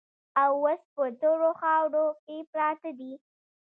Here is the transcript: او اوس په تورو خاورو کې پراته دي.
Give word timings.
او 0.43 0.51
اوس 0.63 0.81
په 0.95 1.03
تورو 1.19 1.49
خاورو 1.59 2.05
کې 2.23 2.37
پراته 2.51 2.89
دي. 2.99 3.13